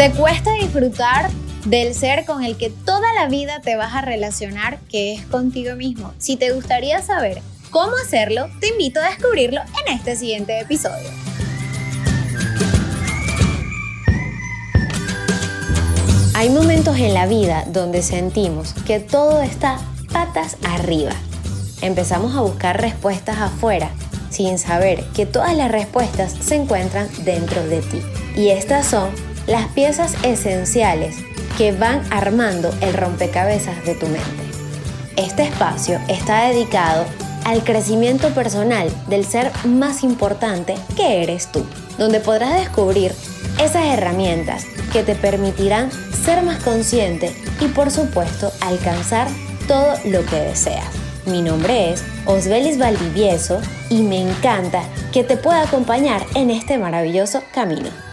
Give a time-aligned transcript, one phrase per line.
[0.00, 1.28] ¿Te cuesta disfrutar
[1.66, 5.76] del ser con el que toda la vida te vas a relacionar, que es contigo
[5.76, 6.14] mismo?
[6.16, 11.10] Si te gustaría saber cómo hacerlo, te invito a descubrirlo en este siguiente episodio.
[16.32, 19.80] Hay momentos en la vida donde sentimos que todo está
[20.14, 21.12] patas arriba.
[21.82, 23.90] Empezamos a buscar respuestas afuera
[24.30, 28.00] sin saber que todas las respuestas se encuentran dentro de ti.
[28.34, 29.10] Y estas son
[29.50, 31.16] las piezas esenciales
[31.58, 34.44] que van armando el rompecabezas de tu mente.
[35.16, 37.04] Este espacio está dedicado
[37.44, 41.66] al crecimiento personal del ser más importante que eres tú,
[41.98, 43.12] donde podrás descubrir
[43.60, 49.26] esas herramientas que te permitirán ser más consciente y por supuesto alcanzar
[49.66, 50.86] todo lo que deseas.
[51.26, 57.42] Mi nombre es Osbelis Valdivieso y me encanta que te pueda acompañar en este maravilloso
[57.52, 58.09] camino.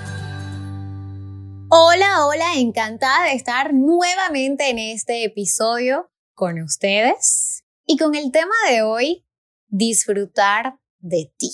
[1.79, 8.55] Hola, hola, encantada de estar nuevamente en este episodio con ustedes y con el tema
[8.71, 9.27] de hoy,
[9.67, 11.51] disfrutar de ti.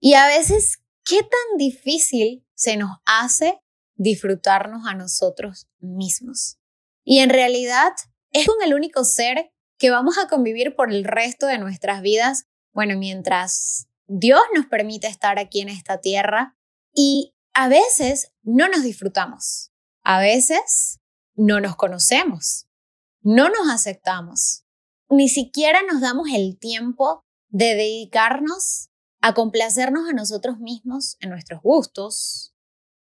[0.00, 3.60] Y a veces, ¿qué tan difícil se nos hace
[3.94, 6.58] disfrutarnos a nosotros mismos?
[7.04, 7.92] Y en realidad
[8.32, 12.46] es con el único ser que vamos a convivir por el resto de nuestras vidas,
[12.72, 16.56] bueno, mientras Dios nos permite estar aquí en esta tierra
[16.92, 19.72] y a veces no nos disfrutamos,
[20.04, 21.00] a veces
[21.36, 22.66] no nos conocemos,
[23.22, 24.66] no nos aceptamos,
[25.08, 28.90] ni siquiera nos damos el tiempo de dedicarnos
[29.22, 32.54] a complacernos a nosotros mismos en nuestros gustos,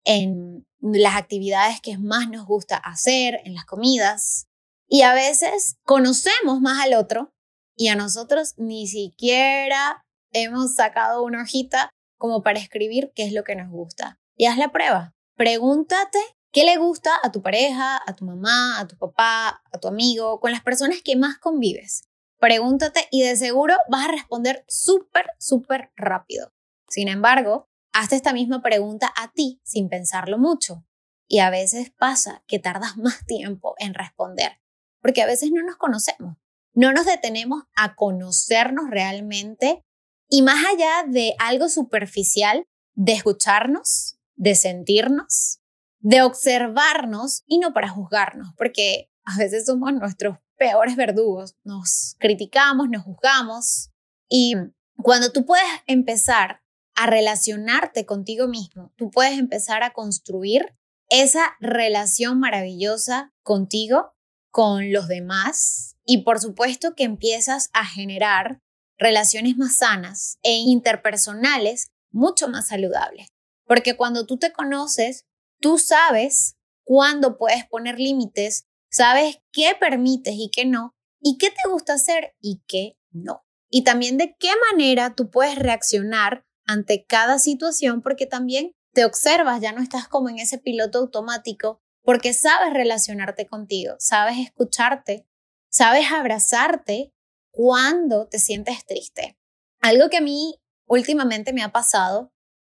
[0.03, 4.47] en las actividades que más nos gusta hacer, en las comidas.
[4.87, 7.31] Y a veces conocemos más al otro
[7.75, 13.43] y a nosotros ni siquiera hemos sacado una hojita como para escribir qué es lo
[13.43, 15.13] que nos gusta y haz la prueba.
[15.35, 16.17] Pregúntate
[16.51, 20.39] qué le gusta a tu pareja, a tu mamá, a tu papá, a tu amigo,
[20.39, 22.05] con las personas que más convives.
[22.39, 26.53] Pregúntate y de seguro vas a responder súper, súper rápido.
[26.87, 30.85] Sin embargo, hazte esta misma pregunta a ti sin pensarlo mucho.
[31.27, 34.61] Y a veces pasa que tardas más tiempo en responder,
[35.01, 36.37] porque a veces no nos conocemos,
[36.73, 39.83] no nos detenemos a conocernos realmente
[40.29, 45.59] y más allá de algo superficial, de escucharnos, de sentirnos,
[45.99, 52.89] de observarnos y no para juzgarnos, porque a veces somos nuestros peores verdugos, nos criticamos,
[52.89, 53.91] nos juzgamos
[54.29, 54.55] y
[55.03, 56.61] cuando tú puedes empezar
[56.95, 60.73] a relacionarte contigo mismo, tú puedes empezar a construir
[61.09, 64.13] esa relación maravillosa contigo,
[64.51, 68.61] con los demás y por supuesto que empiezas a generar
[68.97, 73.27] relaciones más sanas e interpersonales mucho más saludables.
[73.69, 75.27] Porque cuando tú te conoces,
[75.61, 81.69] tú sabes cuándo puedes poner límites, sabes qué permites y qué no, y qué te
[81.69, 83.45] gusta hacer y qué no.
[83.69, 89.61] Y también de qué manera tú puedes reaccionar ante cada situación, porque también te observas,
[89.61, 95.27] ya no estás como en ese piloto automático, porque sabes relacionarte contigo, sabes escucharte,
[95.69, 97.13] sabes abrazarte
[97.51, 99.37] cuando te sientes triste.
[99.79, 102.33] Algo que a mí últimamente me ha pasado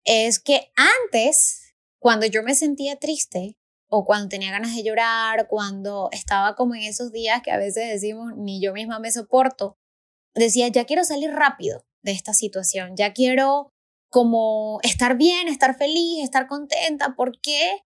[0.06, 3.57] es que antes, cuando yo me sentía triste
[3.89, 7.89] o cuando tenía ganas de llorar, cuando estaba como en esos días que a veces
[7.89, 9.78] decimos ni yo misma me soporto,
[10.34, 13.72] decía, ya quiero salir rápido de esta situación, ya quiero
[14.09, 17.83] como estar bien, estar feliz, estar contenta, ¿por qué?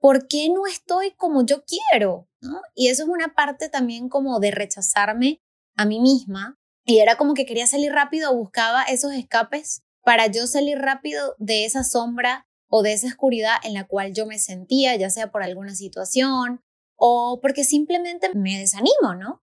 [0.00, 2.28] ¿Por qué no estoy como yo quiero?
[2.40, 2.62] ¿No?
[2.74, 5.40] Y eso es una parte también como de rechazarme
[5.76, 6.56] a mí misma.
[6.84, 11.66] Y era como que quería salir rápido, buscaba esos escapes para yo salir rápido de
[11.66, 15.42] esa sombra o de esa oscuridad en la cual yo me sentía, ya sea por
[15.42, 16.62] alguna situación
[16.96, 19.42] o porque simplemente me desanimo, ¿no?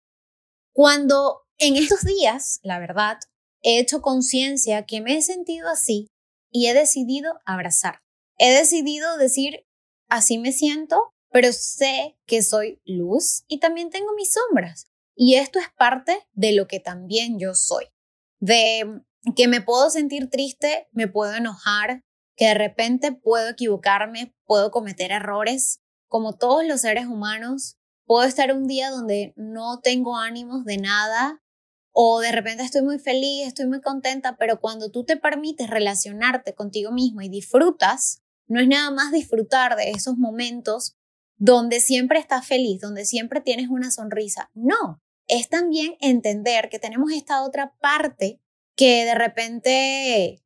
[0.74, 3.20] Cuando en estos días, la verdad,
[3.62, 6.08] he hecho conciencia que me he sentido así
[6.50, 8.00] y he decidido abrazar.
[8.40, 9.68] He decidido decir,
[10.10, 14.88] así me siento, pero sé que soy luz y también tengo mis sombras.
[15.16, 17.86] Y esto es parte de lo que también yo soy.
[18.40, 19.04] De
[19.36, 22.04] que me puedo sentir triste, me puedo enojar,
[22.36, 27.78] que de repente puedo equivocarme, puedo cometer errores, como todos los seres humanos.
[28.06, 31.42] Puedo estar un día donde no tengo ánimos de nada
[31.98, 36.54] o de repente estoy muy feliz, estoy muy contenta, pero cuando tú te permites relacionarte
[36.54, 40.98] contigo mismo y disfrutas, no es nada más disfrutar de esos momentos
[41.38, 44.52] donde siempre estás feliz, donde siempre tienes una sonrisa.
[44.54, 48.42] No, es también entender que tenemos esta otra parte
[48.76, 50.44] que de repente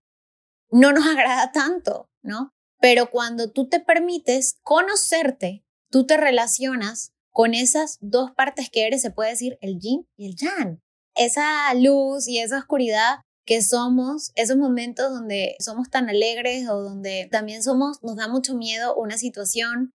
[0.71, 2.53] no nos agrada tanto, ¿no?
[2.79, 9.01] Pero cuando tú te permites conocerte, tú te relacionas con esas dos partes que eres,
[9.01, 10.81] se puede decir el yin y el yang.
[11.15, 17.27] Esa luz y esa oscuridad que somos, esos momentos donde somos tan alegres o donde
[17.31, 19.91] también somos, nos da mucho miedo una situación,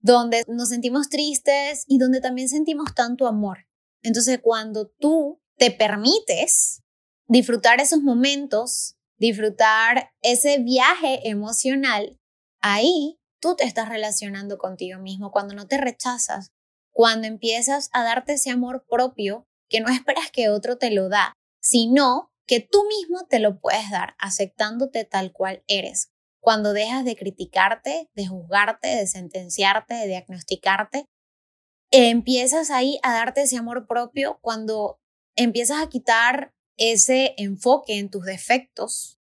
[0.00, 3.66] donde nos sentimos tristes y donde también sentimos tanto amor.
[4.02, 6.83] Entonces, cuando tú te permites
[7.26, 12.18] disfrutar esos momentos, disfrutar ese viaje emocional,
[12.60, 16.52] ahí tú te estás relacionando contigo mismo, cuando no te rechazas,
[16.92, 21.34] cuando empiezas a darte ese amor propio que no esperas que otro te lo da,
[21.60, 26.10] sino que tú mismo te lo puedes dar, aceptándote tal cual eres.
[26.40, 31.06] Cuando dejas de criticarte, de juzgarte, de sentenciarte, de diagnosticarte,
[31.90, 34.98] empiezas ahí a darte ese amor propio cuando
[35.36, 39.18] empiezas a quitar ese enfoque en tus defectos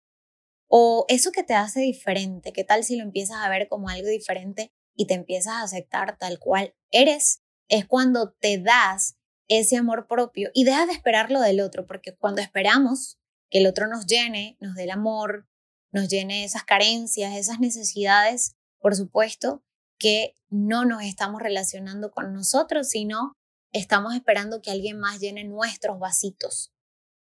[0.67, 2.53] o eso que te hace diferente.
[2.53, 6.17] ¿Qué tal si lo empiezas a ver como algo diferente y te empiezas a aceptar
[6.17, 9.17] tal cual eres es cuando te das
[9.47, 13.17] ese amor propio y dejas de esperar lo del otro, porque cuando esperamos
[13.49, 15.47] que el otro nos llene, nos dé el amor,
[15.91, 19.63] nos llene esas carencias, esas necesidades, por supuesto
[19.97, 23.37] que no nos estamos relacionando con nosotros, sino
[23.73, 26.71] estamos esperando que alguien más llene nuestros vasitos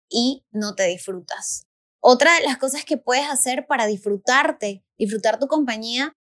[0.10, 1.68] y no te disfrutas.
[2.02, 6.14] Otra de las cosas que puedes hacer para disfrutarte, disfrutar tu compañía,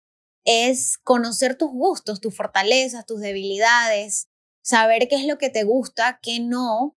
[0.44, 4.28] es conocer tus gustos, tus fortalezas, tus debilidades,
[4.62, 6.96] saber qué es lo que te gusta, qué no.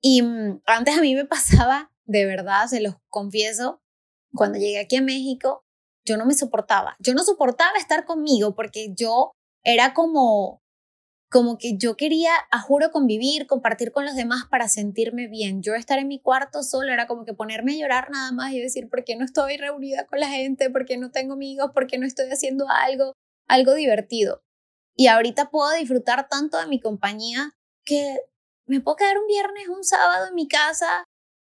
[0.00, 3.80] Y mm, antes a mí me pasaba, de verdad, se los confieso,
[4.34, 5.64] cuando llegué aquí a México,
[6.04, 6.96] yo no me soportaba.
[6.98, 9.32] Yo no soportaba estar conmigo porque yo
[9.62, 10.59] era como
[11.30, 15.62] como que yo quería, a juro, convivir, compartir con los demás para sentirme bien.
[15.62, 18.60] Yo estar en mi cuarto solo era como que ponerme a llorar nada más y
[18.60, 20.70] decir, ¿por qué no estoy reunida con la gente?
[20.70, 21.70] ¿Por qué no tengo amigos?
[21.72, 23.14] ¿Por qué no estoy haciendo algo,
[23.46, 24.42] algo divertido?
[24.96, 27.54] Y ahorita puedo disfrutar tanto de mi compañía
[27.84, 28.18] que
[28.66, 31.04] me puedo quedar un viernes, un sábado en mi casa,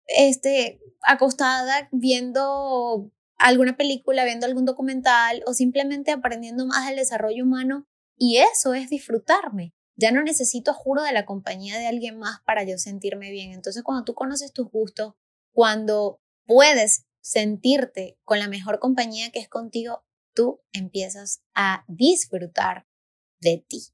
[0.08, 7.86] este, acostada viendo alguna película, viendo algún documental o simplemente aprendiendo más del desarrollo humano
[8.18, 9.74] y eso es disfrutarme.
[9.96, 13.52] Ya no necesito, juro, de la compañía de alguien más para yo sentirme bien.
[13.52, 15.14] Entonces, cuando tú conoces tus gustos,
[15.54, 22.88] cuando puedes sentirte con la mejor compañía que es contigo, tú empiezas a disfrutar
[23.40, 23.94] de ti.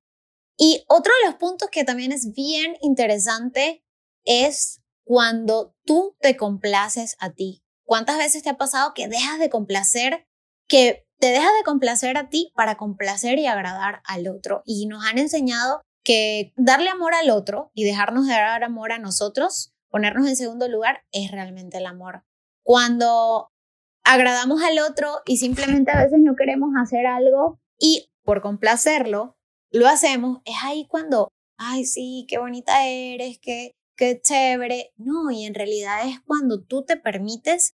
[0.58, 3.84] Y otro de los puntos que también es bien interesante
[4.26, 7.64] es cuando tú te complaces a ti.
[7.84, 10.28] ¿Cuántas veces te ha pasado que dejas de complacer,
[10.68, 14.64] que te dejas de complacer a ti para complacer y agradar al otro.
[14.66, 19.00] Y nos han enseñado que darle amor al otro y dejarnos de dar amor a
[19.00, 22.24] nosotros, ponernos en segundo lugar, es realmente el amor.
[22.64, 23.52] Cuando
[24.04, 29.38] agradamos al otro y simplemente a veces no queremos hacer algo y por complacerlo,
[29.72, 34.94] lo hacemos, es ahí cuando, ay, sí, qué bonita eres, qué, qué chévere.
[34.96, 37.74] No, y en realidad es cuando tú te permites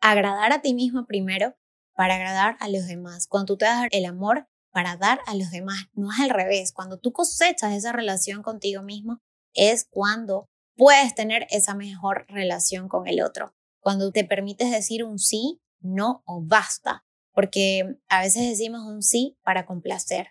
[0.00, 1.54] agradar a ti mismo primero
[1.94, 3.26] para agradar a los demás.
[3.26, 6.72] Cuando tú te das el amor para dar a los demás, no es al revés.
[6.72, 9.20] Cuando tú cosechas esa relación contigo mismo,
[9.52, 13.54] es cuando puedes tener esa mejor relación con el otro.
[13.80, 17.04] Cuando te permites decir un sí, no o basta.
[17.32, 20.28] Porque a veces decimos un sí para complacer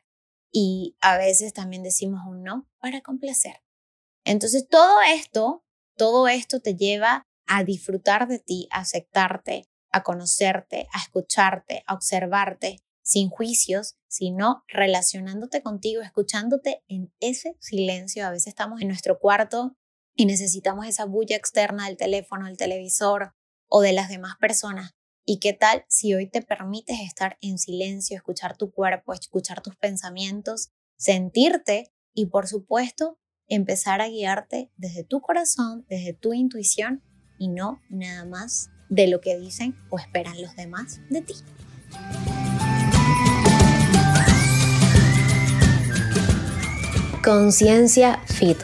[0.52, 3.62] y a veces también decimos un no para complacer.
[4.24, 5.66] Entonces todo esto,
[5.98, 12.84] todo esto te lleva a disfrutar de ti, aceptarte, a conocerte, a escucharte, a observarte,
[13.04, 18.26] sin juicios, sino relacionándote contigo, escuchándote en ese silencio.
[18.26, 19.78] A veces estamos en nuestro cuarto
[20.16, 23.34] y necesitamos esa bulla externa del teléfono, del televisor
[23.68, 24.92] o de las demás personas.
[25.26, 29.76] ¿Y qué tal si hoy te permites estar en silencio, escuchar tu cuerpo, escuchar tus
[29.76, 37.04] pensamientos, sentirte y por supuesto empezar a guiarte desde tu corazón, desde tu intuición
[37.38, 41.34] y no nada más de lo que dicen o esperan los demás de ti.
[47.24, 48.58] Conciencia Fit,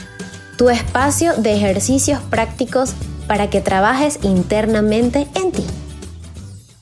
[0.58, 2.94] tu espacio de ejercicios prácticos
[3.28, 5.64] para que trabajes internamente en ti.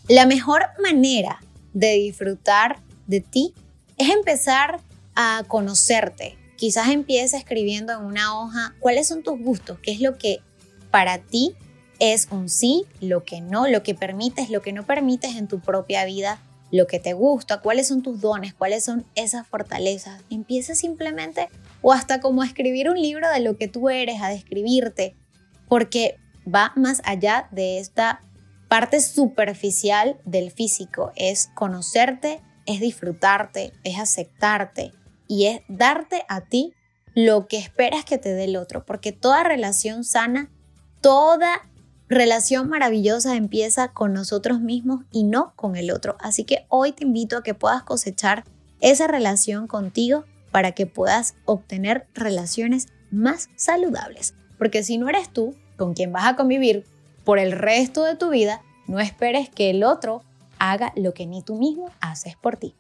[0.10, 1.42] La mejor manera
[1.74, 3.54] de disfrutar de ti
[3.98, 4.82] es empezar
[5.16, 6.38] a conocerte.
[6.58, 10.40] Quizás empieza escribiendo en una hoja cuáles son tus gustos, qué es lo que
[10.92, 11.56] para ti
[12.00, 15.60] es un sí, lo que no, lo que permites, lo que no permites en tu
[15.60, 16.40] propia vida,
[16.72, 20.22] lo que te gusta, cuáles son tus dones, cuáles son esas fortalezas.
[20.30, 21.50] Empieza simplemente
[21.82, 25.16] o hasta como a escribir un libro de lo que tú eres, a describirte,
[25.68, 28.22] porque va más allá de esta
[28.68, 34.92] parte superficial del físico, es conocerte, es disfrutarte, es aceptarte
[35.28, 36.74] y es darte a ti
[37.16, 40.52] lo que esperas que te dé el otro, porque toda relación sana,
[41.02, 41.62] toda
[42.10, 46.16] relación maravillosa empieza con nosotros mismos y no con el otro.
[46.20, 48.46] Así que hoy te invito a que puedas cosechar
[48.80, 54.34] esa relación contigo para que puedas obtener relaciones más saludables.
[54.58, 56.86] Porque si no eres tú con quien vas a convivir
[57.24, 60.24] por el resto de tu vida, no esperes que el otro
[60.60, 62.76] haga lo que ni tú mismo haces por ti.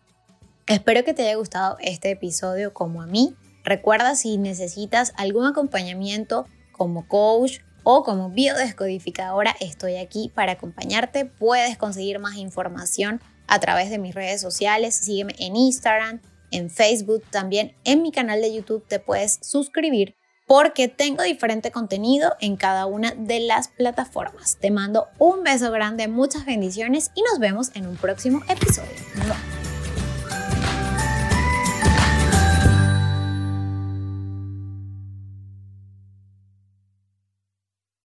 [0.67, 3.36] Espero que te haya gustado este episodio como a mí.
[3.63, 11.24] Recuerda si necesitas algún acompañamiento como coach o como biodescodificadora, estoy aquí para acompañarte.
[11.24, 14.94] Puedes conseguir más información a través de mis redes sociales.
[14.94, 16.20] Sígueme en Instagram,
[16.51, 20.17] en Facebook, también en mi canal de YouTube te puedes suscribir
[20.48, 24.58] porque tengo diferente contenido en cada una de las plataformas.
[24.60, 28.98] Te mando un beso grande, muchas bendiciones y nos vemos en un próximo episodio.